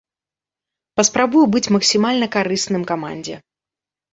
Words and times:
Паспрабую 0.99 1.43
быць 1.55 1.63
максімальна 1.75 2.31
карысным 2.37 2.83
камандзе. 2.93 3.35